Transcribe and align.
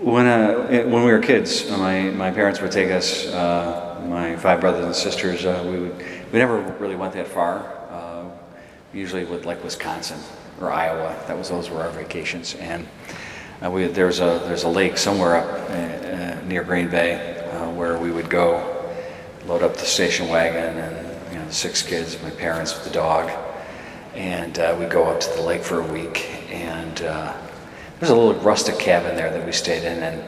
When, 0.00 0.26
uh, 0.26 0.66
when 0.86 1.04
we 1.04 1.12
were 1.12 1.20
kids, 1.20 1.70
my, 1.70 2.10
my 2.10 2.32
parents 2.32 2.60
would 2.60 2.72
take 2.72 2.90
us, 2.90 3.26
uh, 3.26 4.04
my 4.08 4.34
five 4.34 4.60
brothers 4.60 4.84
and 4.84 4.94
sisters, 4.94 5.46
uh, 5.46 5.64
we, 5.64 5.78
would, 5.78 5.96
we 6.32 6.38
never 6.40 6.60
really 6.80 6.96
went 6.96 7.12
that 7.12 7.28
far. 7.28 7.60
Uh, 7.90 8.28
usually 8.92 9.24
with 9.24 9.46
like 9.46 9.62
Wisconsin 9.62 10.18
or 10.60 10.72
Iowa, 10.72 11.16
that 11.28 11.38
was 11.38 11.48
those 11.48 11.70
were 11.70 11.80
our 11.80 11.90
vacations. 11.90 12.56
And 12.56 12.88
uh, 13.64 13.70
we, 13.70 13.86
there's, 13.86 14.18
a, 14.18 14.42
there's 14.44 14.64
a 14.64 14.68
lake 14.68 14.98
somewhere 14.98 15.36
up 15.36 15.70
uh, 15.70 15.72
uh, 15.72 16.40
near 16.48 16.64
Green 16.64 16.90
Bay 16.90 17.38
uh, 17.52 17.70
where 17.70 17.96
we 17.96 18.10
would 18.10 18.28
go, 18.28 18.92
load 19.46 19.62
up 19.62 19.74
the 19.74 19.86
station 19.86 20.28
wagon 20.28 20.76
and 20.76 21.32
you 21.32 21.38
know, 21.38 21.46
the 21.46 21.52
six 21.52 21.82
kids, 21.82 22.20
my 22.20 22.30
parents 22.30 22.74
with 22.74 22.82
the 22.82 22.90
dog, 22.90 23.30
and 24.16 24.58
uh, 24.58 24.76
we'd 24.76 24.90
go 24.90 25.04
up 25.04 25.20
to 25.20 25.30
the 25.36 25.42
lake 25.42 25.62
for 25.62 25.78
a 25.80 25.92
week. 25.92 26.28
And 26.50 27.00
uh, 27.02 27.32
there's 27.98 28.10
a 28.10 28.14
little 28.14 28.34
rustic 28.42 28.78
cabin 28.78 29.16
there 29.16 29.30
that 29.30 29.44
we 29.44 29.52
stayed 29.52 29.84
in, 29.84 30.02
and 30.02 30.22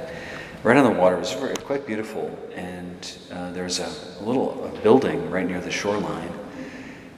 right 0.63 0.77
on 0.77 0.93
the 0.93 0.99
water 0.99 1.17
it 1.17 1.21
was 1.21 1.33
very, 1.33 1.55
quite 1.57 1.87
beautiful. 1.87 2.37
And 2.55 3.19
uh, 3.33 3.53
there's 3.53 3.81
a, 3.81 3.93
a 4.21 4.23
little 4.23 4.65
a 4.65 4.81
building 4.81 5.31
right 5.31 5.47
near 5.47 5.61
the 5.61 5.71
shoreline. 5.71 6.33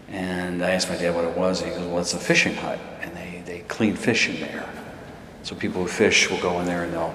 And 0.08 0.64
I 0.64 0.70
asked 0.70 0.88
my 0.88 0.96
dad 0.96 1.14
what 1.14 1.24
it 1.24 1.36
was, 1.36 1.60
and 1.60 1.70
he 1.70 1.78
goes, 1.78 1.86
"Well, 1.86 1.98
it's 1.98 2.14
a 2.14 2.18
fishing 2.18 2.54
hut, 2.54 2.78
and 3.02 3.14
they, 3.14 3.42
they 3.44 3.60
clean 3.68 3.94
fish 3.94 4.28
in 4.28 4.40
there. 4.40 4.68
So 5.42 5.54
people 5.54 5.82
who 5.82 5.88
fish 5.88 6.30
will 6.30 6.40
go 6.40 6.60
in 6.60 6.66
there 6.66 6.84
and 6.84 6.92
they'll 6.92 7.14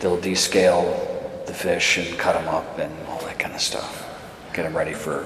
they'll 0.00 0.18
descale 0.18 1.46
the 1.46 1.54
fish 1.54 1.98
and 1.98 2.18
cut 2.18 2.34
them 2.34 2.48
up 2.48 2.78
and 2.78 2.92
all 3.06 3.20
that 3.20 3.38
kind 3.38 3.54
of 3.54 3.60
stuff, 3.60 4.04
get 4.52 4.64
them 4.64 4.76
ready 4.76 4.92
for 4.92 5.24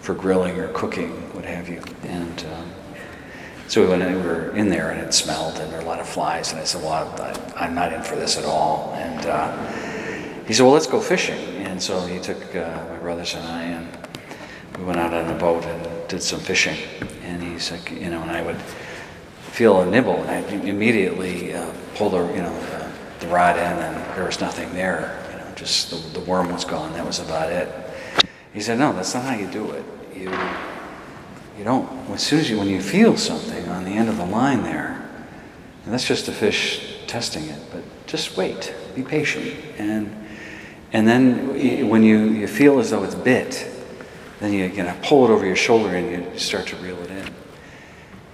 for 0.00 0.14
grilling 0.14 0.58
or 0.58 0.68
cooking, 0.68 1.10
what 1.34 1.44
have 1.44 1.68
you. 1.68 1.82
And 2.04 2.46
um, 2.52 2.67
so 3.68 3.82
we 3.82 3.88
went 3.88 4.02
in, 4.02 4.14
we 4.14 4.22
were 4.22 4.50
in 4.56 4.70
there 4.70 4.90
and 4.90 4.98
it 4.98 5.12
smelled 5.12 5.58
and 5.58 5.70
there 5.70 5.78
were 5.78 5.84
a 5.84 5.88
lot 5.88 6.00
of 6.00 6.08
flies. 6.08 6.52
And 6.52 6.60
I 6.60 6.64
said, 6.64 6.82
well, 6.82 6.92
I, 7.20 7.64
I'm 7.64 7.74
not 7.74 7.92
in 7.92 8.02
for 8.02 8.16
this 8.16 8.38
at 8.38 8.46
all. 8.46 8.94
And 8.96 9.26
uh, 9.26 10.44
he 10.46 10.54
said, 10.54 10.62
well, 10.62 10.72
let's 10.72 10.86
go 10.86 11.02
fishing. 11.02 11.38
And 11.58 11.80
so 11.80 12.00
he 12.06 12.18
took 12.18 12.56
uh, 12.56 12.82
my 12.88 12.96
brothers 12.96 13.34
and 13.34 13.46
I 13.46 13.62
and 13.64 13.88
we 14.78 14.84
went 14.84 14.98
out 14.98 15.12
on 15.12 15.28
a 15.28 15.38
boat 15.38 15.64
and 15.66 16.08
did 16.08 16.22
some 16.22 16.40
fishing. 16.40 16.78
And 17.24 17.42
he's 17.42 17.70
like, 17.70 17.90
you 17.90 18.08
know, 18.08 18.22
and 18.22 18.30
I 18.30 18.40
would 18.40 18.56
feel 19.52 19.82
a 19.82 19.86
nibble 19.86 20.16
and 20.16 20.30
I 20.30 20.38
immediately 20.66 21.52
uh, 21.52 21.70
pull 21.94 22.08
the, 22.08 22.26
you 22.28 22.40
know, 22.40 22.54
uh, 22.54 22.90
the 23.20 23.26
rod 23.26 23.56
in 23.56 23.62
and 23.62 24.16
there 24.16 24.24
was 24.24 24.40
nothing 24.40 24.72
there. 24.72 25.22
You 25.30 25.38
know, 25.40 25.54
just 25.56 25.90
the, 25.90 26.18
the 26.18 26.24
worm 26.24 26.50
was 26.50 26.64
gone. 26.64 26.94
That 26.94 27.04
was 27.04 27.18
about 27.18 27.52
it. 27.52 27.68
He 28.54 28.62
said, 28.62 28.78
no, 28.78 28.94
that's 28.94 29.12
not 29.12 29.24
how 29.24 29.34
you 29.34 29.46
do 29.46 29.72
it. 29.72 29.84
You 30.16 30.32
you 31.58 31.64
don't, 31.64 31.88
as 32.10 32.22
soon 32.22 32.38
as 32.38 32.48
you, 32.48 32.56
when 32.56 32.68
you 32.68 32.80
feel 32.80 33.16
something 33.16 33.57
on 33.70 33.84
the 33.84 33.90
end 33.92 34.08
of 34.08 34.16
the 34.16 34.26
line 34.26 34.62
there, 34.62 35.08
and 35.84 35.92
that's 35.92 36.06
just 36.06 36.28
a 36.28 36.32
fish 36.32 36.96
testing 37.06 37.44
it, 37.44 37.60
but 37.72 37.82
just 38.06 38.36
wait, 38.36 38.74
be 38.94 39.02
patient. 39.02 39.54
And, 39.78 40.14
and 40.92 41.06
then 41.06 41.88
when 41.88 42.02
you, 42.02 42.18
you 42.30 42.46
feel 42.46 42.78
as 42.78 42.90
though 42.90 43.04
it's 43.04 43.14
bit, 43.14 43.68
then 44.40 44.52
you, 44.52 44.66
you 44.66 44.82
know, 44.82 44.96
pull 45.02 45.24
it 45.24 45.30
over 45.30 45.44
your 45.46 45.56
shoulder 45.56 45.96
and 45.96 46.10
you 46.32 46.38
start 46.38 46.66
to 46.68 46.76
reel 46.76 46.98
it 47.02 47.10
in. 47.10 47.34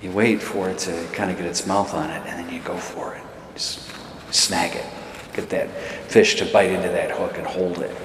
You 0.03 0.11
wait 0.11 0.43
for 0.43 0.69
it 0.69 0.79
to 0.81 1.09
kind 1.13 1.31
of 1.31 1.39
get 1.39 1.47
its 1.47 1.67
mouth 1.67 1.95
on 1.95 2.11
it, 2.11 2.27
and 2.27 2.45
then 2.45 2.55
you 2.55 2.61
go 2.61 2.77
for 2.77 3.15
it. 3.15 3.23
Just 3.55 3.91
snag 4.31 4.77
it. 4.77 4.85
Get 5.33 5.49
that 5.51 5.71
fish 6.09 6.37
to 6.37 6.45
bite 6.47 6.71
into 6.71 6.89
that 6.89 7.11
hook 7.11 7.39
and 7.39 7.47
hold 7.47 7.79
it. 7.79 7.97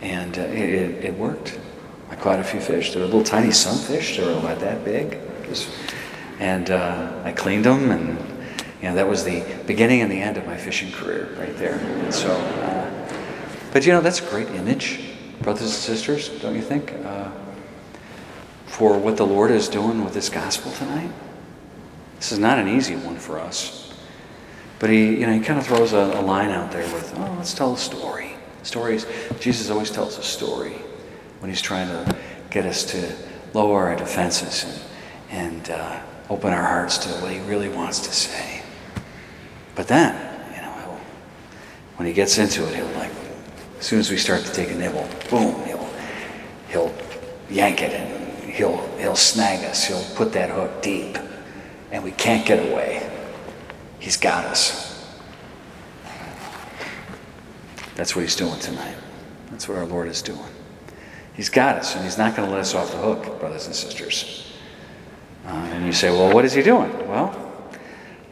And 0.00 0.38
uh, 0.38 0.42
it, 0.42 1.04
it 1.04 1.14
worked. 1.14 1.58
I 2.10 2.14
caught 2.14 2.38
a 2.38 2.44
few 2.44 2.60
fish. 2.60 2.94
They 2.94 3.00
were 3.00 3.06
little 3.06 3.24
tiny 3.24 3.50
sunfish. 3.50 4.16
They 4.16 4.24
were 4.24 4.38
about 4.38 4.60
that 4.60 4.84
big. 4.84 5.18
And 6.38 6.70
uh, 6.70 7.22
I 7.24 7.32
cleaned 7.32 7.64
them, 7.64 7.90
and 7.90 8.18
you 8.80 8.88
know 8.88 8.94
that 8.94 9.08
was 9.08 9.24
the 9.24 9.44
beginning 9.66 10.02
and 10.02 10.10
the 10.10 10.20
end 10.20 10.36
of 10.36 10.46
my 10.46 10.56
fishing 10.56 10.92
career 10.92 11.28
right 11.38 11.56
there. 11.56 11.74
And 11.74 12.14
so, 12.14 12.30
uh, 12.30 13.12
but 13.72 13.84
you 13.84 13.92
know 13.92 14.00
that's 14.00 14.20
a 14.20 14.30
great 14.30 14.48
image, 14.50 15.00
brothers 15.42 15.62
and 15.62 15.72
sisters, 15.72 16.28
don't 16.40 16.54
you 16.54 16.62
think? 16.62 16.92
Uh, 17.04 17.30
for 18.66 18.96
what 18.96 19.16
the 19.16 19.26
Lord 19.26 19.50
is 19.50 19.68
doing 19.68 20.04
with 20.04 20.14
this 20.14 20.28
gospel 20.28 20.70
tonight. 20.72 21.10
This 22.18 22.32
is 22.32 22.38
not 22.38 22.58
an 22.58 22.68
easy 22.68 22.94
one 22.94 23.16
for 23.16 23.38
us. 23.38 23.92
But 24.78 24.90
he, 24.90 25.18
you 25.18 25.26
know, 25.26 25.32
he 25.32 25.40
kind 25.40 25.58
of 25.58 25.66
throws 25.66 25.92
a, 25.92 25.96
a 25.96 26.22
line 26.22 26.50
out 26.50 26.70
there 26.70 26.84
with, 26.94 27.12
oh, 27.16 27.34
let's 27.36 27.54
tell 27.54 27.74
a 27.74 27.78
story. 27.78 28.34
Stories. 28.62 29.06
Jesus 29.40 29.70
always 29.70 29.90
tells 29.90 30.18
a 30.18 30.22
story 30.22 30.74
when 31.40 31.50
he's 31.50 31.60
trying 31.60 31.88
to 31.88 32.16
get 32.50 32.66
us 32.66 32.84
to 32.92 33.16
lower 33.54 33.88
our 33.88 33.96
defenses 33.96 34.64
and, 35.30 35.56
and 35.56 35.70
uh, 35.70 36.00
open 36.30 36.52
our 36.52 36.62
hearts 36.62 36.98
to 36.98 37.08
what 37.20 37.32
he 37.32 37.40
really 37.40 37.68
wants 37.68 38.00
to 38.00 38.12
say. 38.12 38.62
But 39.74 39.88
then, 39.88 40.14
you 40.54 40.62
know, 40.62 40.98
when 41.96 42.06
he 42.06 42.12
gets 42.12 42.38
into 42.38 42.66
it, 42.66 42.74
he'll 42.74 42.86
like, 42.98 43.10
as 43.78 43.86
soon 43.86 44.00
as 44.00 44.10
we 44.10 44.16
start 44.16 44.44
to 44.44 44.52
take 44.52 44.70
a 44.70 44.74
nibble, 44.74 45.08
boom, 45.30 45.64
he'll, 45.64 45.90
he'll 46.68 46.94
yank 47.48 47.82
it 47.82 47.92
and 47.92 48.50
he'll, 48.50 48.76
he'll 48.98 49.16
snag 49.16 49.64
us. 49.64 49.84
He'll 49.84 50.04
put 50.16 50.32
that 50.32 50.50
hook 50.50 50.82
deep 50.82 51.16
and 51.90 52.04
we 52.04 52.10
can't 52.12 52.46
get 52.46 52.70
away. 52.70 53.08
He's 53.98 54.16
got 54.16 54.44
us. 54.44 54.88
That's 57.94 58.14
what 58.14 58.22
he's 58.22 58.36
doing 58.36 58.58
tonight. 58.60 58.94
That's 59.50 59.68
what 59.68 59.78
our 59.78 59.86
Lord 59.86 60.08
is 60.08 60.22
doing. 60.22 60.38
He's 61.34 61.48
got 61.48 61.76
us, 61.76 61.94
and 61.94 62.04
He's 62.04 62.18
not 62.18 62.36
going 62.36 62.48
to 62.48 62.52
let 62.52 62.60
us 62.60 62.74
off 62.74 62.90
the 62.90 62.98
hook, 62.98 63.38
brothers 63.38 63.66
and 63.66 63.74
sisters. 63.74 64.52
Uh, 65.48 65.52
and 65.72 65.86
you 65.86 65.92
say, 65.92 66.10
well, 66.10 66.32
what 66.34 66.44
is 66.44 66.52
He 66.52 66.62
doing? 66.62 66.90
Well, 67.08 67.34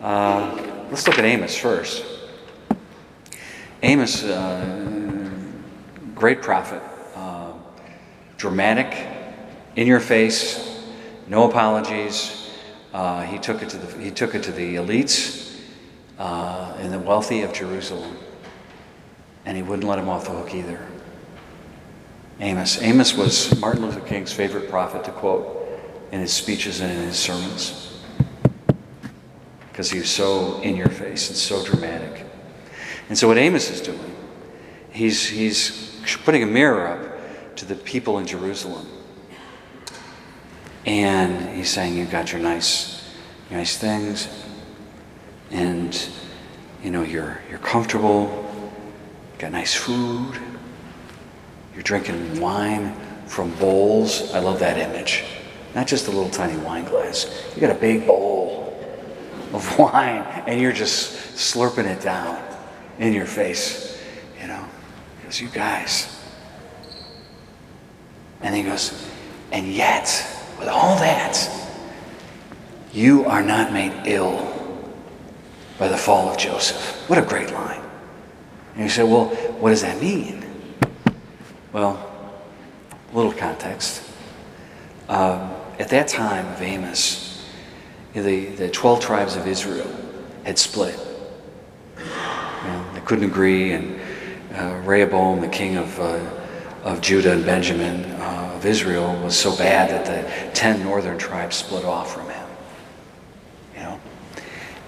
uh, 0.03 0.87
let's 0.91 1.06
look 1.06 1.19
at 1.19 1.25
Amos 1.25 1.56
first. 1.56 2.04
Amos, 3.82 4.22
uh, 4.22 5.31
great 6.15 6.43
prophet, 6.43 6.82
uh, 7.15 7.55
dramatic, 8.37 8.94
in 9.76 9.87
your 9.87 10.00
face, 10.00 10.84
no 11.26 11.49
apologies. 11.49 12.50
Uh, 12.93 13.22
he 13.22 13.38
took 13.38 13.62
it 13.62 13.71
to 13.71 13.78
the 13.78 14.03
he 14.03 14.10
took 14.10 14.34
it 14.34 14.43
to 14.43 14.53
the 14.53 14.76
elites 14.76 15.59
uh, 16.19 16.75
and 16.78 16.93
the 16.93 16.99
wealthy 16.99 17.43
of 17.43 17.53
Jerusalem, 17.55 18.16
and 19.47 19.56
he 19.56 19.62
wouldn't 19.62 19.88
let 19.88 19.99
him 19.99 20.09
off 20.10 20.25
the 20.25 20.32
hook 20.32 20.55
either. 20.55 20.87
Amos. 22.41 22.82
Amos 22.82 23.15
was 23.15 23.59
Martin 23.59 23.87
Luther 23.87 24.00
King's 24.00 24.34
favorite 24.34 24.69
prophet 24.69 25.05
to 25.05 25.10
quote 25.12 25.66
in 26.12 26.21
his 26.21 26.33
speeches 26.33 26.81
and 26.81 26.91
in 26.93 27.05
his 27.06 27.19
sermons 27.19 27.87
because 29.77 29.91
he 29.91 29.99
was 29.99 30.09
so 30.09 30.59
in 30.62 30.75
your 30.75 30.89
face 30.89 31.28
and 31.28 31.37
so 31.37 31.62
dramatic. 31.62 32.25
And 33.11 33.19
so, 33.19 33.28
what 33.28 33.37
Amos 33.37 33.71
is 33.71 33.83
doing, 33.83 34.17
he's, 34.91 35.28
he's 35.28 36.00
putting 36.25 36.43
a 36.43 36.47
mirror 36.47 36.87
up 36.87 37.56
to 37.56 37.67
the 37.67 37.75
people 37.75 38.19
in 38.19 38.27
Jerusalem. 38.27 38.87
And 40.87 41.55
he's 41.55 41.69
saying, 41.69 41.94
You've 41.99 42.11
got 42.11 42.33
your 42.33 42.41
nice, 42.41 43.06
nice 43.50 43.77
things, 43.77 44.31
and 45.50 46.09
you 46.83 46.91
know, 46.91 47.03
you're, 47.03 47.38
you're 47.50 47.59
comfortable, 47.59 48.50
you've 49.33 49.41
got 49.41 49.53
nice 49.53 49.75
food, 49.75 50.41
you're 51.75 51.83
drinking 51.83 52.41
wine 52.41 52.97
from 53.27 53.50
bowls. 53.56 54.33
I 54.33 54.38
love 54.38 54.59
that 54.61 54.78
image. 54.78 55.23
Not 55.76 55.87
just 55.87 56.09
a 56.09 56.10
little 56.10 56.31
tiny 56.31 56.56
wine 56.62 56.87
glass. 56.87 57.31
You 57.54 57.60
got 57.60 57.70
a 57.70 57.78
big 57.78 58.06
bowl 58.06 58.75
of 59.53 59.78
wine 59.78 60.22
and 60.47 60.59
you're 60.59 60.72
just 60.72 61.37
slurping 61.37 61.84
it 61.84 62.00
down 62.00 62.42
in 62.98 63.12
your 63.12 63.26
face. 63.26 64.03
You 64.41 64.48
know, 64.48 64.64
because 65.19 65.38
you 65.38 65.48
guys. 65.48 66.19
And 68.41 68.54
he 68.54 68.62
goes, 68.62 69.06
and 69.53 69.66
yet, 69.69 70.04
with 70.59 70.69
all 70.69 70.97
that, 70.97 71.47
you 72.93 73.26
are 73.26 73.43
not 73.43 73.70
made 73.70 73.93
ill 74.06 74.81
by 75.78 75.88
the 75.88 75.97
fall 75.98 76.31
of 76.31 76.38
Joseph. 76.38 77.06
What 77.06 77.19
a 77.19 77.22
great 77.22 77.53
line. 77.53 77.82
And 78.75 78.84
you 78.84 78.88
say, 78.88 79.02
well, 79.02 79.26
what 79.58 79.70
does 79.70 79.82
that 79.82 80.00
mean? 80.00 80.43
Well, 81.70 82.11
a 83.12 83.17
little 83.17 83.32
context. 83.32 84.02
Um, 85.08 85.50
at 85.78 85.88
that 85.90 86.08
time 86.08 86.46
of 86.46 86.62
Amos, 86.62 87.44
the, 88.14 88.46
the 88.46 88.70
12 88.70 89.00
tribes 89.00 89.37
of 89.37 89.46
Israel 89.46 89.90
had 90.44 90.58
split. 90.58 90.99
You 91.99 92.05
know, 92.05 92.84
they 92.94 93.00
couldn't 93.00 93.25
agree, 93.25 93.73
and 93.73 94.00
uh, 94.55 94.81
Rehoboam, 94.84 95.40
the 95.40 95.49
king 95.49 95.76
of, 95.76 96.00
uh, 96.00 96.25
of 96.82 97.00
Judah 97.00 97.32
and 97.32 97.44
Benjamin 97.44 98.05
uh, 98.12 98.52
of 98.55 98.64
Israel, 98.64 99.14
was 99.23 99.38
so 99.38 99.56
bad 99.56 99.90
that 99.90 100.06
the 100.06 100.50
10 100.55 100.82
northern 100.82 101.19
tribes 101.19 101.56
split 101.56 101.84
off 101.84 102.14
from 102.14 102.29
him. 102.31 102.49
You 103.75 103.81
know? 103.82 104.00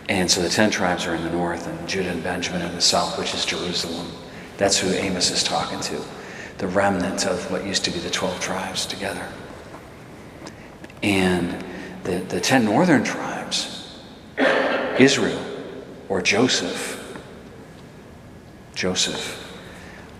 And 0.08 0.30
so 0.30 0.40
the 0.40 0.48
10 0.48 0.70
tribes 0.70 1.06
are 1.06 1.14
in 1.14 1.22
the 1.22 1.30
north, 1.30 1.66
and 1.66 1.88
Judah 1.88 2.10
and 2.10 2.22
Benjamin 2.22 2.62
in 2.62 2.74
the 2.74 2.80
south, 2.80 3.18
which 3.18 3.34
is 3.34 3.44
Jerusalem. 3.44 4.10
That's 4.56 4.78
who 4.78 4.88
Amos 4.88 5.30
is 5.30 5.44
talking 5.44 5.80
to 5.80 6.02
the 6.58 6.66
remnant 6.66 7.24
of 7.24 7.50
what 7.52 7.64
used 7.64 7.84
to 7.84 7.90
be 7.90 8.00
the 8.00 8.10
12 8.10 8.40
tribes 8.40 8.84
together. 8.84 9.26
And 11.02 11.64
the, 12.04 12.18
the 12.18 12.40
10 12.40 12.64
northern 12.64 13.04
tribes, 13.04 13.98
Israel 14.98 15.44
or 16.08 16.22
Joseph, 16.22 16.94
Joseph, 18.74 19.34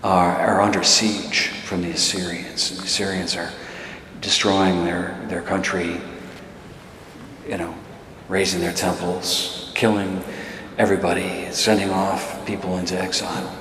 are, 0.03 0.35
are 0.35 0.61
under 0.61 0.83
siege 0.83 1.47
from 1.47 1.81
the 1.81 1.91
Assyrians. 1.91 2.71
And 2.71 2.79
the 2.79 2.85
Assyrians 2.85 3.35
are 3.35 3.51
destroying 4.21 4.85
their, 4.85 5.19
their 5.27 5.41
country, 5.41 5.99
you 7.47 7.57
know, 7.57 7.73
razing 8.27 8.61
their 8.61 8.73
temples, 8.73 9.71
killing 9.75 10.23
everybody, 10.77 11.51
sending 11.51 11.89
off 11.89 12.45
people 12.45 12.77
into 12.77 12.99
exile. 12.99 13.55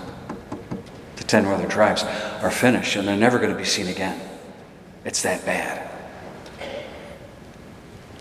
The 1.16 1.24
ten 1.24 1.44
northern 1.44 1.68
tribes 1.68 2.04
are 2.42 2.50
finished 2.50 2.96
and 2.96 3.08
they're 3.08 3.16
never 3.16 3.38
going 3.38 3.50
to 3.50 3.56
be 3.56 3.64
seen 3.64 3.88
again. 3.88 4.20
It's 5.04 5.22
that 5.22 5.44
bad. 5.44 5.97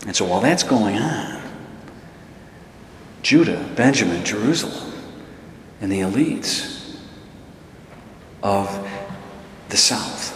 And 0.06 0.14
so 0.14 0.24
while 0.24 0.40
that's 0.40 0.62
going 0.62 0.96
on, 0.96 1.42
Judah, 3.22 3.68
Benjamin, 3.76 4.24
Jerusalem, 4.24 4.92
and 5.80 5.90
the 5.90 6.00
elites 6.00 6.96
of 8.42 8.88
the 9.68 9.76
south, 9.76 10.34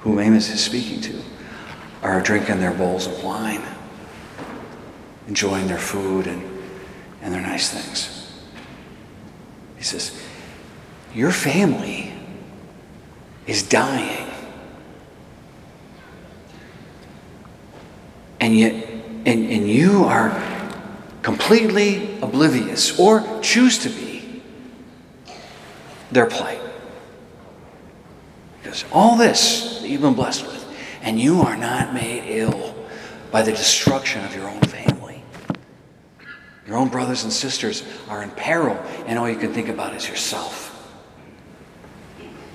whom 0.00 0.18
Amos 0.18 0.50
is 0.50 0.62
speaking 0.62 1.00
to, 1.02 1.22
are 2.02 2.20
drinking 2.20 2.60
their 2.60 2.74
bowls 2.74 3.06
of 3.06 3.24
wine, 3.24 3.62
enjoying 5.26 5.66
their 5.66 5.78
food 5.78 6.26
and, 6.26 6.42
and 7.22 7.32
their 7.32 7.40
nice 7.40 7.70
things. 7.70 8.30
He 9.78 9.82
says, 9.82 10.20
Your 11.14 11.30
family 11.30 12.12
is 13.46 13.62
dying. 13.62 14.23
And 18.44 18.54
yet, 18.54 18.74
and, 19.24 19.50
and 19.50 19.70
you 19.70 20.04
are 20.04 20.30
completely 21.22 22.20
oblivious 22.20 23.00
or 23.00 23.40
choose 23.40 23.78
to 23.78 23.88
be 23.88 24.42
their 26.12 26.26
plight. 26.26 26.60
Because 28.62 28.84
all 28.92 29.16
this 29.16 29.80
that 29.80 29.88
you've 29.88 30.02
been 30.02 30.12
blessed 30.12 30.44
with, 30.44 30.62
and 31.00 31.18
you 31.18 31.40
are 31.40 31.56
not 31.56 31.94
made 31.94 32.24
ill 32.38 32.74
by 33.30 33.40
the 33.40 33.50
destruction 33.50 34.22
of 34.26 34.34
your 34.36 34.46
own 34.46 34.60
family. 34.60 35.22
Your 36.66 36.76
own 36.76 36.88
brothers 36.88 37.24
and 37.24 37.32
sisters 37.32 37.82
are 38.10 38.22
in 38.22 38.30
peril, 38.32 38.76
and 39.06 39.18
all 39.18 39.26
you 39.26 39.36
can 39.36 39.54
think 39.54 39.70
about 39.70 39.94
is 39.94 40.06
yourself. 40.06 40.68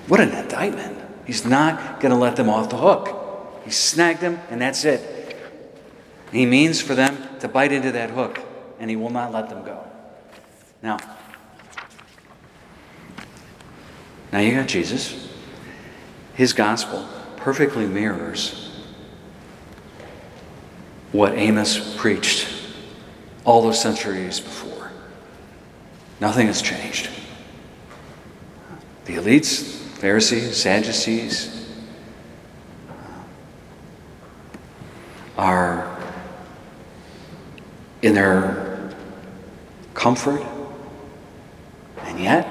What 0.06 0.20
an 0.20 0.30
indictment. 0.30 1.00
He's 1.26 1.44
not 1.44 1.98
going 1.98 2.12
to 2.12 2.18
let 2.18 2.36
them 2.36 2.48
off 2.48 2.68
the 2.68 2.76
hook. 2.76 3.60
He 3.64 3.72
snagged 3.72 4.20
them, 4.20 4.38
and 4.50 4.62
that's 4.62 4.84
it. 4.84 5.19
He 6.32 6.46
means 6.46 6.80
for 6.80 6.94
them 6.94 7.38
to 7.40 7.48
bite 7.48 7.72
into 7.72 7.92
that 7.92 8.10
hook, 8.10 8.40
and 8.78 8.88
he 8.88 8.96
will 8.96 9.10
not 9.10 9.32
let 9.32 9.48
them 9.48 9.64
go. 9.64 9.84
Now, 10.82 10.98
now 14.32 14.38
you 14.38 14.54
got 14.54 14.68
Jesus. 14.68 15.28
His 16.34 16.52
gospel 16.52 17.06
perfectly 17.36 17.86
mirrors 17.86 18.70
what 21.12 21.32
Amos 21.36 21.96
preached 21.96 22.48
all 23.44 23.62
those 23.62 23.80
centuries 23.80 24.38
before. 24.38 24.92
Nothing 26.20 26.46
has 26.46 26.62
changed. 26.62 27.10
The 29.06 29.14
elites, 29.14 29.62
Pharisees, 29.98 30.56
Sadducees, 30.56 31.68
uh, 32.88 33.24
are 35.36 35.89
in 38.02 38.14
their 38.14 38.90
comfort, 39.94 40.42
and 42.02 42.18
yet 42.18 42.46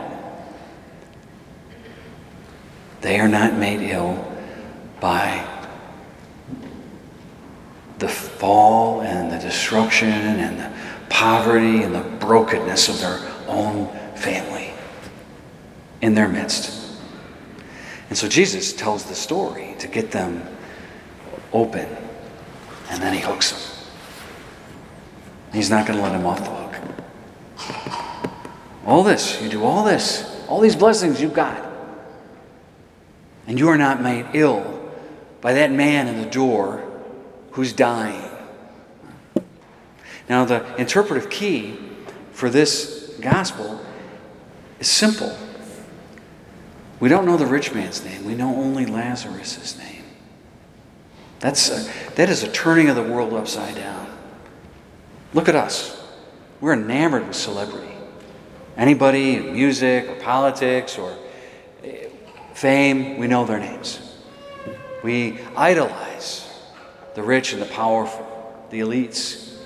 they 3.02 3.20
are 3.20 3.28
not 3.28 3.54
made 3.56 3.82
ill 3.82 4.26
by 5.00 5.46
the 7.98 8.08
fall 8.08 9.02
and 9.02 9.32
the 9.32 9.40
destruction 9.40 10.10
and 10.10 10.60
the 10.60 10.72
poverty 11.10 11.84
and 11.84 11.94
the 11.94 12.04
brokenness 12.26 12.88
of 12.88 13.00
their 13.00 13.20
own 13.48 13.88
family 14.16 14.72
in 16.02 16.14
their 16.14 16.28
midst. 16.28 17.00
And 18.10 18.18
so 18.18 18.28
Jesus 18.28 18.74
tells 18.74 19.06
the 19.06 19.16
story 19.16 19.76
to 19.80 19.88
get 19.88 20.12
them 20.12 20.44
open, 21.54 21.88
and 22.90 23.02
then 23.02 23.14
he 23.14 23.20
hooks 23.20 23.52
them. 23.52 23.79
He's 25.54 25.70
not 25.70 25.88
going 25.88 25.98
to 25.98 26.04
let 26.04 26.14
him 26.14 26.26
off 26.26 26.40
the 26.40 26.50
hook. 26.50 26.70
All 28.86 29.04
this, 29.04 29.42
you 29.42 29.50
do 29.50 29.64
all 29.64 29.84
this, 29.84 30.26
all 30.48 30.60
these 30.60 30.76
blessings 30.76 31.22
you've 31.22 31.34
got. 31.34 31.66
And 33.48 33.60
you 33.60 33.70
are 33.70 33.78
not 33.78 34.02
made 34.02 34.28
ill 34.34 34.92
by 35.42 35.54
that 35.54 35.72
man 35.72 36.08
in 36.08 36.22
the 36.22 36.30
door 36.30 36.84
who's 37.52 37.74
dying. 37.74 38.30
Now, 40.28 40.46
the 40.46 40.76
interpretive 40.76 41.30
key 41.30 41.78
for 42.32 42.50
this 42.50 43.16
gospel 43.20 43.84
is 44.80 44.88
simple. 44.88 45.36
We 47.00 47.10
don't 47.10 47.26
know 47.26 47.38
the 47.38 47.48
rich 47.48 47.74
man's 47.74 48.04
name, 48.04 48.26
we 48.26 48.36
know 48.36 48.56
only 48.56 48.86
Lazarus' 48.86 49.78
name. 49.78 50.04
That's 51.40 51.70
a, 51.70 52.12
that 52.16 52.30
is 52.30 52.44
a 52.44 52.52
turning 52.52 52.90
of 52.90 52.96
the 52.96 53.04
world 53.04 53.34
upside 53.34 53.76
down. 53.76 54.19
Look 55.34 55.48
at 55.48 55.56
us. 55.56 55.96
We're 56.60 56.74
enamored 56.74 57.28
with 57.28 57.36
celebrity. 57.36 57.94
Anybody 58.76 59.36
in 59.36 59.54
music 59.54 60.10
or 60.10 60.16
politics 60.16 60.98
or 60.98 61.16
eh, 61.84 62.08
fame, 62.54 63.18
we 63.18 63.28
know 63.28 63.46
their 63.46 63.60
names. 63.60 64.00
We 65.04 65.40
idolize 65.56 66.50
the 67.16 67.24
rich 67.24 67.54
and 67.54 67.62
the 67.62 67.68
powerful, 67.68 68.68
the 68.70 68.80
elites. 68.80 69.58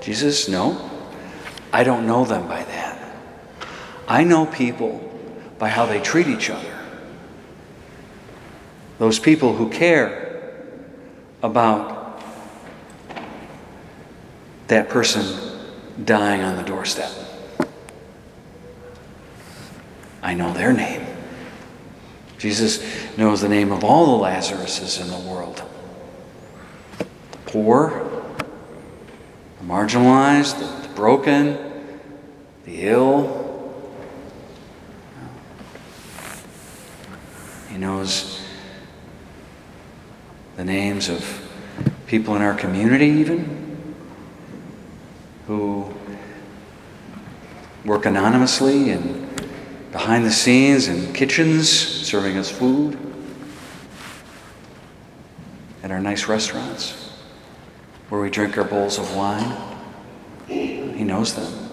Jesus, 0.00 0.48
no. 0.48 0.90
I 1.72 1.84
don't 1.84 2.06
know 2.06 2.24
them 2.24 2.46
by 2.48 2.62
that. 2.62 3.16
I 4.06 4.24
know 4.24 4.46
people 4.46 5.04
by 5.58 5.68
how 5.68 5.86
they 5.86 6.00
treat 6.00 6.28
each 6.28 6.50
other. 6.50 6.78
Those 8.98 9.18
people 9.18 9.54
who 9.54 9.68
care 9.68 10.64
about 11.42 11.97
that 14.68 14.88
person 14.88 15.24
dying 16.04 16.42
on 16.42 16.56
the 16.56 16.62
doorstep. 16.62 17.10
I 20.22 20.34
know 20.34 20.52
their 20.52 20.72
name. 20.72 21.06
Jesus 22.38 22.82
knows 23.16 23.40
the 23.40 23.48
name 23.48 23.72
of 23.72 23.82
all 23.82 24.18
the 24.18 24.24
Lazaruses 24.24 25.00
in 25.00 25.10
the 25.10 25.28
world 25.28 25.62
the 26.98 27.38
poor, 27.46 28.24
the 29.58 29.64
marginalized, 29.64 30.58
the, 30.58 30.88
the 30.88 30.94
broken, 30.94 31.58
the 32.64 32.82
ill. 32.82 33.46
He 37.70 37.78
knows 37.78 38.44
the 40.56 40.64
names 40.64 41.08
of 41.08 41.42
people 42.06 42.36
in 42.36 42.42
our 42.42 42.54
community, 42.54 43.06
even 43.06 43.67
who 45.48 45.90
work 47.86 48.04
anonymously 48.04 48.90
and 48.90 49.26
behind 49.92 50.26
the 50.26 50.30
scenes 50.30 50.88
in 50.88 51.10
kitchens 51.14 51.70
serving 51.70 52.36
us 52.36 52.50
food 52.50 52.98
at 55.82 55.90
our 55.90 56.00
nice 56.00 56.28
restaurants 56.28 57.14
where 58.10 58.20
we 58.20 58.28
drink 58.28 58.58
our 58.58 58.64
bowls 58.64 58.98
of 58.98 59.16
wine. 59.16 59.56
He 60.46 61.02
knows 61.02 61.34
them. 61.34 61.70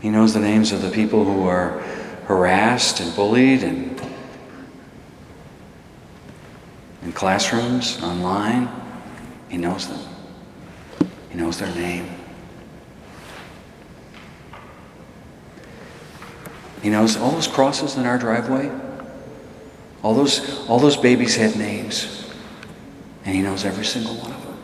He 0.00 0.08
knows 0.08 0.32
the 0.32 0.40
names 0.40 0.72
of 0.72 0.80
the 0.80 0.90
people 0.90 1.24
who 1.24 1.46
are 1.46 1.80
harassed 2.26 3.00
and 3.00 3.14
bullied 3.14 3.62
and 3.62 4.00
in 7.02 7.12
classrooms, 7.12 8.02
online. 8.02 8.66
He 9.50 9.58
knows 9.58 9.88
them. 9.88 10.09
He 11.30 11.38
knows 11.38 11.58
their 11.58 11.72
name. 11.74 12.08
He 16.82 16.90
knows 16.90 17.16
all 17.16 17.30
those 17.30 17.46
crosses 17.46 17.96
in 17.96 18.04
our 18.04 18.18
driveway. 18.18 18.70
All 20.02 20.14
those, 20.14 20.66
all 20.66 20.78
those 20.78 20.96
babies 20.96 21.36
had 21.36 21.56
names. 21.56 22.32
And 23.24 23.34
he 23.34 23.42
knows 23.42 23.64
every 23.64 23.84
single 23.84 24.14
one 24.16 24.32
of 24.32 24.42
them. 24.42 24.58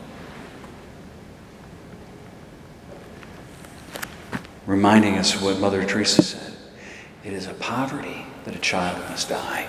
Reminding 4.65 5.17
us 5.17 5.41
what 5.41 5.59
Mother 5.59 5.85
Teresa 5.85 6.21
said 6.21 6.53
it 7.23 7.33
is 7.33 7.47
a 7.47 7.53
poverty 7.55 8.25
that 8.45 8.55
a 8.55 8.59
child 8.59 8.97
must 9.09 9.29
die 9.29 9.67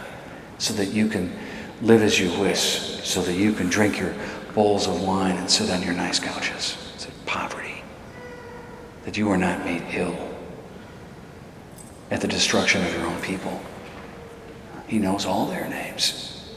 so 0.58 0.74
that 0.74 0.86
you 0.86 1.08
can 1.08 1.36
live 1.82 2.02
as 2.02 2.18
you 2.18 2.36
wish, 2.40 3.04
so 3.04 3.20
that 3.22 3.34
you 3.34 3.52
can 3.52 3.68
drink 3.68 4.00
your 4.00 4.14
bowls 4.54 4.88
of 4.88 5.00
wine 5.02 5.36
and 5.36 5.50
sit 5.50 5.70
on 5.70 5.82
your 5.82 5.94
nice 5.94 6.18
couches 6.18 6.87
poverty. 7.28 7.82
that 9.04 9.16
you 9.16 9.30
are 9.30 9.38
not 9.38 9.64
made 9.64 9.82
ill 9.92 10.16
at 12.10 12.20
the 12.20 12.28
destruction 12.28 12.84
of 12.84 12.92
your 12.92 13.06
own 13.06 13.20
people. 13.22 13.60
He 14.86 14.98
knows 14.98 15.24
all 15.24 15.46
their 15.46 15.66
names. 15.68 16.52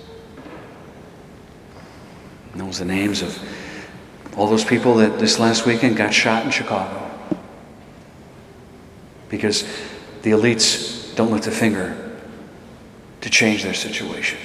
He 2.52 2.60
knows 2.60 2.80
the 2.80 2.86
names 2.86 3.22
of 3.22 3.38
all 4.36 4.48
those 4.48 4.66
people 4.66 4.96
that 4.96 5.20
this 5.20 5.40
last 5.40 5.66
weekend 5.66 5.96
got 5.96 6.14
shot 6.14 6.44
in 6.44 6.52
Chicago. 6.52 7.10
Because 9.30 9.64
the 10.24 10.32
elites 10.32 11.16
don't 11.16 11.32
lift 11.32 11.48
a 11.48 11.52
finger 11.52 12.18
to 13.22 13.30
change 13.30 13.64
their 13.64 13.74
situation. 13.74 14.40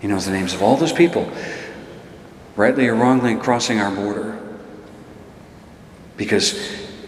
He 0.00 0.08
knows 0.08 0.26
the 0.26 0.32
names 0.32 0.52
of 0.52 0.62
all 0.62 0.76
those 0.76 0.92
people, 0.92 1.30
rightly 2.56 2.88
or 2.88 2.94
wrongly, 2.94 3.36
crossing 3.36 3.78
our 3.78 3.94
border 3.94 4.32
because 6.16 6.58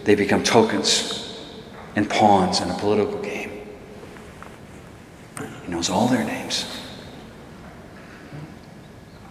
they 0.04 0.14
become 0.14 0.42
tokens 0.42 1.38
and 1.96 2.08
pawns 2.08 2.60
in 2.60 2.70
a 2.70 2.74
political 2.74 3.20
game. 3.20 3.50
He 5.64 5.70
knows 5.70 5.88
all 5.88 6.08
their 6.08 6.24
names. 6.24 6.66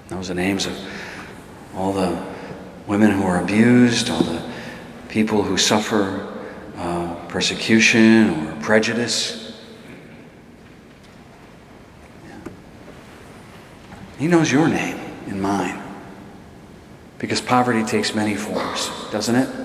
He 0.08 0.16
knows 0.16 0.28
the 0.28 0.36
names 0.36 0.66
of 0.66 0.78
all 1.76 1.94
the 1.94 2.24
women 2.88 3.12
who 3.12 3.24
are 3.24 3.42
abused, 3.42 4.10
all 4.10 4.24
the 4.24 4.44
people 5.10 5.44
who 5.44 5.58
suffer 5.58 6.34
uh, 6.78 7.16
persecution 7.28 8.48
or 8.48 8.62
prejudice. 8.62 9.62
He 14.18 14.28
knows 14.28 14.52
your 14.52 14.68
name 14.68 14.98
and 15.28 15.42
mine. 15.42 15.82
Because 17.20 17.42
poverty 17.42 17.84
takes 17.84 18.14
many 18.14 18.36
forms, 18.36 18.90
doesn't 19.12 19.36
it? 19.36 19.63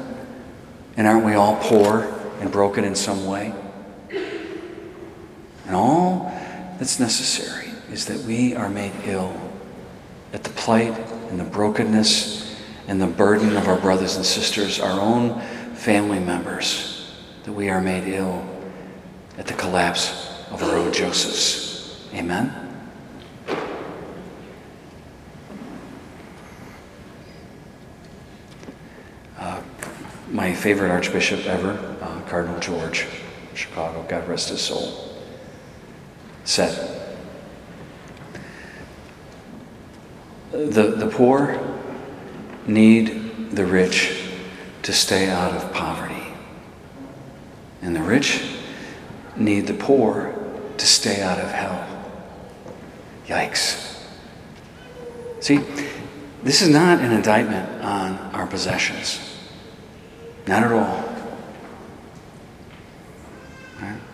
And 0.99 1.07
aren't 1.07 1.25
we 1.25 1.35
all 1.35 1.57
poor 1.63 2.13
and 2.41 2.51
broken 2.51 2.83
in 2.83 2.97
some 2.97 3.25
way? 3.25 3.55
And 4.11 5.77
all 5.77 6.25
that's 6.79 6.99
necessary 6.99 7.69
is 7.93 8.07
that 8.07 8.19
we 8.27 8.57
are 8.57 8.69
made 8.69 8.91
ill 9.05 9.33
at 10.33 10.43
the 10.43 10.51
plight 10.51 10.99
and 11.31 11.39
the 11.39 11.45
brokenness 11.45 12.61
and 12.89 13.01
the 13.01 13.07
burden 13.07 13.57
of 13.57 13.69
our 13.69 13.79
brothers 13.79 14.17
and 14.17 14.27
sisters, 14.27 14.81
our 14.81 15.01
own 15.01 15.41
family 15.77 16.19
members, 16.19 17.15
that 17.45 17.53
we 17.53 17.71
are 17.71 17.81
made 17.81 18.09
ill 18.13 18.45
at 19.39 19.47
the 19.47 19.55
collapse 19.55 20.35
of 20.51 20.65
our 20.65 20.75
own 20.75 20.93
Josephs. 20.93 22.05
Amen? 22.13 22.53
My 30.31 30.53
favorite 30.53 30.91
archbishop 30.91 31.47
ever, 31.47 31.73
uh, 32.03 32.21
Cardinal 32.29 32.61
George, 32.61 33.07
Chicago, 33.55 34.05
God 34.09 34.29
rest 34.29 34.51
his 34.51 34.61
soul, 34.61 35.17
said, 36.45 36.97
The, 40.51 40.95
the 40.97 41.09
poor 41.09 41.61
need 42.67 43.51
the 43.51 43.65
rich 43.65 44.29
to 44.83 44.93
stay 44.93 45.29
out 45.29 45.53
of 45.53 45.73
poverty. 45.73 46.15
And 47.83 47.95
the 47.95 48.03
rich 48.03 48.43
need 49.37 49.67
the 49.67 49.75
poor 49.75 50.35
to 50.77 50.87
stay 50.87 51.23
out 51.23 51.39
of 51.39 51.51
hell. 51.51 51.87
Yikes. 53.27 54.03
See, 55.41 55.61
this 56.43 56.63
is 56.63 56.69
not 56.69 57.01
an 57.01 57.13
indictment 57.13 57.83
on 57.83 58.17
our 58.35 58.47
possessions. 58.47 59.38
Not 60.49 60.65
at 60.65 60.73
all. 60.73 61.09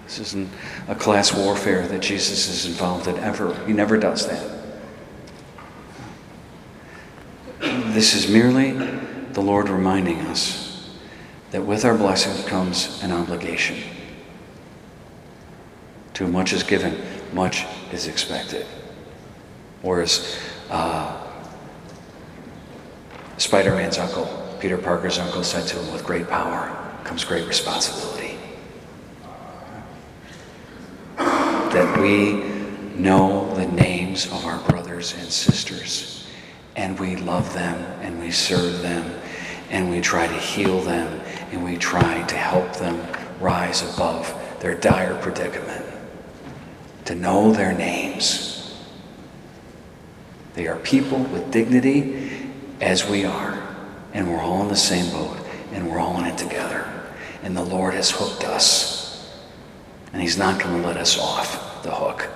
This 0.04 0.18
isn't 0.18 0.48
a 0.88 0.94
class 0.94 1.32
warfare 1.32 1.86
that 1.86 2.00
Jesus 2.00 2.48
is 2.48 2.66
involved 2.66 3.06
in 3.06 3.16
ever. 3.18 3.54
He 3.66 3.72
never 3.72 3.96
does 3.96 4.26
that. 4.26 4.50
This 7.60 8.14
is 8.14 8.28
merely 8.28 8.72
the 9.32 9.40
Lord 9.40 9.68
reminding 9.68 10.20
us 10.22 10.96
that 11.52 11.62
with 11.62 11.84
our 11.84 11.96
blessing 11.96 12.46
comes 12.48 13.02
an 13.02 13.12
obligation. 13.12 13.78
Too 16.14 16.26
much 16.26 16.52
is 16.52 16.64
given, 16.64 17.00
much 17.32 17.64
is 17.92 18.08
expected. 18.08 18.66
Or 19.84 20.00
as 20.00 20.38
uh, 20.68 21.28
Spider 23.36 23.74
Man's 23.74 23.98
uncle, 23.98 24.43
Peter 24.64 24.78
Parker's 24.78 25.18
uncle, 25.18 25.44
said 25.44 25.68
to 25.68 25.78
him, 25.78 25.92
with 25.92 26.02
great 26.06 26.26
power 26.26 26.74
comes 27.04 27.22
great 27.22 27.46
responsibility. 27.46 28.38
That 31.18 31.98
we 32.00 32.42
know 32.98 33.54
the 33.56 33.66
names 33.66 34.24
of 34.24 34.42
our 34.46 34.58
brothers 34.66 35.12
and 35.18 35.30
sisters 35.30 36.26
and 36.76 36.98
we 36.98 37.16
love 37.16 37.52
them 37.52 37.74
and 38.00 38.18
we 38.18 38.30
serve 38.30 38.80
them 38.80 39.20
and 39.68 39.90
we 39.90 40.00
try 40.00 40.26
to 40.26 40.32
heal 40.32 40.80
them 40.80 41.20
and 41.52 41.62
we 41.62 41.76
try 41.76 42.22
to 42.22 42.34
help 42.34 42.72
them 42.76 43.06
rise 43.40 43.82
above 43.94 44.34
their 44.60 44.74
dire 44.74 45.20
predicament, 45.20 45.84
to 47.04 47.14
know 47.14 47.52
their 47.52 47.74
names. 47.74 48.82
They 50.54 50.68
are 50.68 50.76
people 50.76 51.18
with 51.18 51.50
dignity 51.50 52.48
as 52.80 53.06
we 53.06 53.26
are, 53.26 53.53
and 54.14 54.30
we're 54.30 54.40
all 54.40 54.62
in 54.62 54.68
the 54.68 54.76
same 54.76 55.10
boat 55.12 55.36
and 55.72 55.90
we're 55.90 55.98
all 55.98 56.18
in 56.20 56.24
it 56.24 56.38
together. 56.38 56.88
And 57.42 57.54
the 57.54 57.64
Lord 57.64 57.92
has 57.94 58.10
hooked 58.10 58.44
us, 58.44 59.30
and 60.12 60.22
He's 60.22 60.38
not 60.38 60.58
going 60.58 60.80
to 60.80 60.86
let 60.86 60.96
us 60.96 61.18
off 61.18 61.82
the 61.82 61.90
hook. 61.90 62.30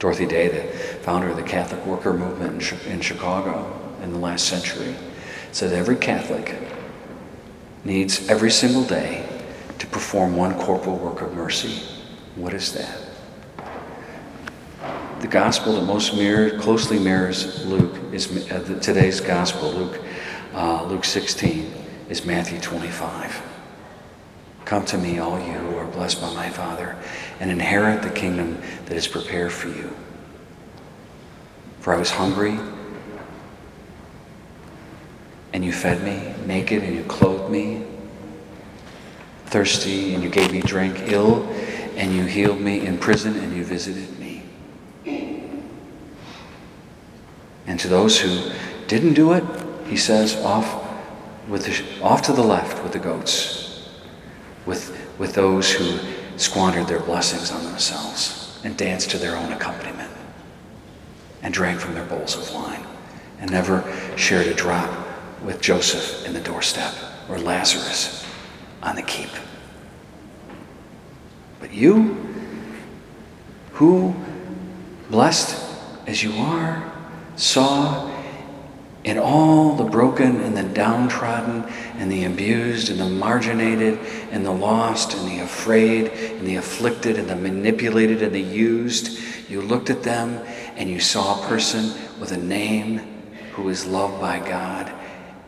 Dorothy 0.00 0.26
Day, 0.26 0.48
the 0.48 0.78
founder 1.04 1.28
of 1.28 1.36
the 1.36 1.44
Catholic 1.44 1.86
Worker 1.86 2.12
Movement 2.12 2.72
in 2.86 3.00
Chicago 3.00 3.78
in 4.02 4.12
the 4.12 4.18
last 4.18 4.48
century, 4.48 4.96
said 5.52 5.72
every 5.72 5.94
Catholic 5.94 6.58
needs 7.84 8.28
every 8.28 8.50
single 8.50 8.82
day 8.82 9.28
to 9.78 9.86
perform 9.86 10.34
one 10.34 10.58
corporal 10.58 10.96
work 10.96 11.20
of 11.20 11.32
mercy. 11.34 11.82
What 12.34 12.54
is 12.54 12.72
that? 12.72 12.98
The 15.22 15.28
gospel 15.28 15.74
that 15.74 15.84
most 15.84 16.16
mirror, 16.16 16.50
closely 16.58 16.98
mirrors 16.98 17.64
Luke 17.64 17.94
is 18.12 18.26
uh, 18.50 18.58
the, 18.58 18.80
today's 18.80 19.20
gospel, 19.20 19.70
Luke, 19.70 20.00
uh, 20.52 20.82
Luke 20.82 21.04
16, 21.04 21.72
is 22.08 22.26
Matthew 22.26 22.58
25. 22.58 23.40
Come 24.64 24.84
to 24.86 24.98
me, 24.98 25.20
all 25.20 25.38
you 25.38 25.52
who 25.52 25.76
are 25.76 25.86
blessed 25.86 26.20
by 26.20 26.34
my 26.34 26.50
Father, 26.50 26.96
and 27.38 27.52
inherit 27.52 28.02
the 28.02 28.10
kingdom 28.10 28.60
that 28.86 28.96
is 28.96 29.06
prepared 29.06 29.52
for 29.52 29.68
you. 29.68 29.94
For 31.78 31.94
I 31.94 31.98
was 31.98 32.10
hungry, 32.10 32.58
and 35.52 35.64
you 35.64 35.72
fed 35.72 36.02
me, 36.02 36.34
naked, 36.48 36.82
and 36.82 36.96
you 36.96 37.04
clothed 37.04 37.48
me, 37.48 37.84
thirsty, 39.46 40.14
and 40.14 40.24
you 40.24 40.30
gave 40.30 40.50
me 40.50 40.62
drink, 40.62 40.96
ill, 41.12 41.44
and 41.94 42.12
you 42.12 42.24
healed 42.24 42.60
me, 42.60 42.84
in 42.84 42.98
prison, 42.98 43.36
and 43.36 43.56
you 43.56 43.64
visited 43.64 44.18
me. 44.18 44.42
And 47.66 47.78
to 47.80 47.88
those 47.88 48.20
who 48.20 48.52
didn't 48.86 49.14
do 49.14 49.32
it, 49.32 49.44
he 49.86 49.96
says, 49.96 50.36
off, 50.36 50.82
with 51.48 51.66
the, 51.66 52.02
off 52.02 52.22
to 52.22 52.32
the 52.32 52.42
left 52.42 52.82
with 52.82 52.92
the 52.92 52.98
goats, 52.98 53.88
with, 54.66 54.96
with 55.18 55.34
those 55.34 55.72
who 55.72 55.98
squandered 56.36 56.86
their 56.86 57.00
blessings 57.00 57.50
on 57.50 57.64
themselves 57.64 58.60
and 58.64 58.76
danced 58.76 59.10
to 59.10 59.18
their 59.18 59.36
own 59.36 59.52
accompaniment 59.52 60.10
and 61.42 61.52
drank 61.52 61.80
from 61.80 61.94
their 61.94 62.04
bowls 62.06 62.36
of 62.36 62.54
wine 62.54 62.84
and 63.40 63.50
never 63.50 63.84
shared 64.16 64.46
a 64.46 64.54
drop 64.54 64.90
with 65.42 65.60
Joseph 65.60 66.24
in 66.26 66.32
the 66.32 66.40
doorstep 66.40 66.94
or 67.28 67.38
Lazarus 67.38 68.24
on 68.82 68.96
the 68.96 69.02
keep. 69.02 69.30
But 71.60 71.72
you, 71.72 72.14
who, 73.72 74.14
blessed 75.10 75.60
as 76.06 76.22
you 76.22 76.32
are, 76.34 76.91
saw 77.42 78.08
in 79.02 79.18
all 79.18 79.74
the 79.74 79.84
broken 79.84 80.40
and 80.42 80.56
the 80.56 80.62
downtrodden 80.62 81.64
and 81.96 82.10
the 82.10 82.24
abused 82.24 82.88
and 82.88 83.00
the 83.00 83.08
marginated 83.08 83.98
and 84.30 84.46
the 84.46 84.52
lost 84.52 85.14
and 85.14 85.28
the 85.28 85.42
afraid 85.42 86.06
and 86.06 86.46
the 86.46 86.54
afflicted 86.54 87.18
and 87.18 87.28
the 87.28 87.34
manipulated 87.34 88.22
and 88.22 88.32
the 88.32 88.40
used, 88.40 89.18
you 89.50 89.60
looked 89.60 89.90
at 89.90 90.04
them 90.04 90.40
and 90.76 90.88
you 90.88 91.00
saw 91.00 91.42
a 91.42 91.48
person 91.48 91.92
with 92.20 92.30
a 92.30 92.36
name 92.36 92.98
who 93.54 93.68
is 93.68 93.84
loved 93.86 94.20
by 94.20 94.38
God 94.38 94.92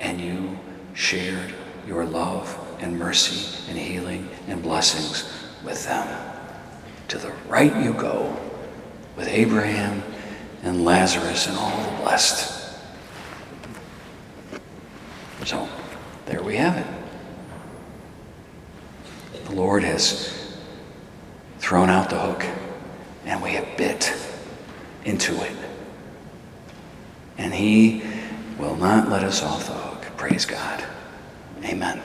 and 0.01 0.21
you 0.21 0.59
shared 0.95 1.55
your 1.87 2.05
love 2.05 2.59
and 2.81 2.99
mercy 2.99 3.71
and 3.71 3.79
healing 3.79 4.29
and 4.49 4.61
blessings 4.61 5.33
with 5.65 5.85
them. 5.85 6.33
To 7.09 7.19
the 7.19 7.31
right 7.47 7.75
you 7.85 7.93
go 7.93 8.37
with 9.17 9.29
Abraham 9.29 10.03
and 10.65 10.85
Lazarus 10.85 11.47
and 11.47 11.57
all 11.59 11.77
the 11.77 12.03
blessed. 12.03 12.51
So, 15.45 15.69
there 16.25 16.43
we 16.43 16.57
have 16.57 16.79
it. 16.79 16.87
The 19.45 19.53
Lord 19.53 19.85
has 19.85 20.59
thrown 21.59 21.91
out 21.91 22.09
the 22.09 22.19
hook, 22.19 22.47
and 23.27 23.43
we 23.43 23.51
have 23.51 23.77
bit 23.77 24.13
into 25.05 25.35
it. 25.45 25.57
And 27.37 27.53
He 27.53 28.03
will 28.59 28.77
not 28.77 29.11
let 29.11 29.23
us 29.23 29.43
off 29.43 29.67
the 29.67 29.75
hook. 29.75 30.17
Praise 30.17 30.47
God. 30.47 30.83
Amen. 31.63 32.01